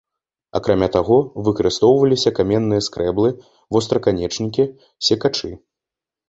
Акрамя 0.59 0.87
таго, 0.95 1.17
выкарыстоўваліся 1.47 2.33
каменныя 2.39 2.81
скрэблы, 2.87 3.29
востраканечнікі, 3.77 4.67
секачы. 5.11 5.53